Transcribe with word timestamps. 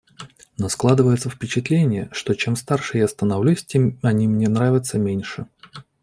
Но 0.57 0.67
складывается 0.67 1.29
впечатление, 1.29 2.09
что, 2.11 2.33
чем 2.33 2.55
старше 2.55 2.97
я 2.97 3.07
становлюсь, 3.07 3.63
тем 3.63 3.99
они 4.01 4.27
мне 4.27 4.49
нравятся 4.49 4.97
меньше. 4.97 5.45